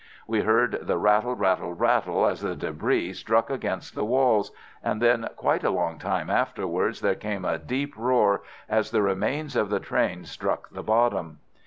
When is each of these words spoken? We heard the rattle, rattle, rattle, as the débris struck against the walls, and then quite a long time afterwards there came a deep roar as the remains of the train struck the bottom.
We 0.25 0.41
heard 0.41 0.79
the 0.87 0.97
rattle, 0.97 1.35
rattle, 1.35 1.73
rattle, 1.73 2.25
as 2.25 2.41
the 2.41 2.55
débris 2.55 3.17
struck 3.17 3.51
against 3.51 3.93
the 3.93 4.03
walls, 4.03 4.51
and 4.83 4.99
then 4.99 5.29
quite 5.35 5.63
a 5.63 5.69
long 5.69 5.99
time 5.99 6.27
afterwards 6.27 7.01
there 7.01 7.13
came 7.13 7.45
a 7.45 7.59
deep 7.59 7.95
roar 7.95 8.41
as 8.67 8.89
the 8.89 9.03
remains 9.03 9.55
of 9.55 9.69
the 9.69 9.79
train 9.79 10.25
struck 10.25 10.71
the 10.71 10.81
bottom. 10.81 11.37